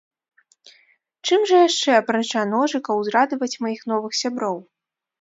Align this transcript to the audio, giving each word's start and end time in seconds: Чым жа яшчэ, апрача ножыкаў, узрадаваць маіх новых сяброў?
Чым 1.27 1.41
жа 1.51 1.59
яшчэ, 1.69 1.91
апрача 2.01 2.41
ножыкаў, 2.57 2.95
узрадаваць 3.05 3.59
маіх 3.67 3.81
новых 3.97 4.21
сяброў? 4.25 4.63